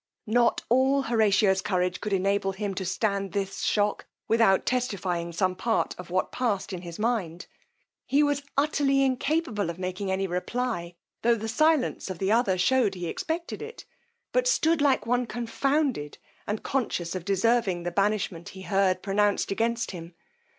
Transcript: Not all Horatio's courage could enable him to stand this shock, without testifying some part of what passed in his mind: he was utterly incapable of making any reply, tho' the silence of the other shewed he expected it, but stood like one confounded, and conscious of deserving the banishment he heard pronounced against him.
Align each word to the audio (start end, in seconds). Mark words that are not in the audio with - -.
Not 0.25 0.63
all 0.67 1.03
Horatio's 1.03 1.61
courage 1.61 2.01
could 2.01 2.11
enable 2.11 2.53
him 2.53 2.73
to 2.73 2.85
stand 2.85 3.33
this 3.33 3.61
shock, 3.61 4.07
without 4.27 4.65
testifying 4.65 5.31
some 5.31 5.55
part 5.55 5.93
of 5.99 6.09
what 6.09 6.31
passed 6.31 6.73
in 6.73 6.81
his 6.81 6.97
mind: 6.97 7.45
he 8.07 8.23
was 8.23 8.41
utterly 8.57 9.03
incapable 9.03 9.69
of 9.69 9.77
making 9.77 10.09
any 10.11 10.25
reply, 10.25 10.95
tho' 11.21 11.35
the 11.35 11.47
silence 11.47 12.09
of 12.09 12.17
the 12.17 12.31
other 12.31 12.57
shewed 12.57 12.95
he 12.95 13.05
expected 13.07 13.61
it, 13.61 13.85
but 14.31 14.47
stood 14.47 14.81
like 14.81 15.05
one 15.05 15.27
confounded, 15.27 16.17
and 16.47 16.63
conscious 16.63 17.13
of 17.13 17.23
deserving 17.23 17.83
the 17.83 17.91
banishment 17.91 18.49
he 18.49 18.63
heard 18.63 19.03
pronounced 19.03 19.51
against 19.51 19.91
him. 19.91 20.15